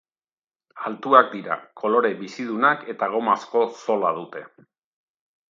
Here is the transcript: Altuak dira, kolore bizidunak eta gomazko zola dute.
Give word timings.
Altuak 0.89 1.29
dira, 1.33 1.57
kolore 1.81 2.11
bizidunak 2.23 2.87
eta 2.95 3.11
gomazko 3.17 3.63
zola 3.83 4.15
dute. 4.19 4.45